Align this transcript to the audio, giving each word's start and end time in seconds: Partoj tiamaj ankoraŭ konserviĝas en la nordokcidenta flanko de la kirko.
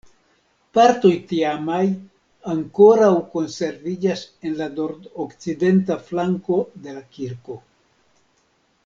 Partoj 0.75 1.09
tiamaj 1.31 1.81
ankoraŭ 2.53 3.11
konserviĝas 3.35 4.23
en 4.49 4.57
la 4.63 4.69
nordokcidenta 4.79 5.99
flanko 6.09 6.59
de 6.87 6.97
la 6.97 7.05
kirko. 7.19 7.59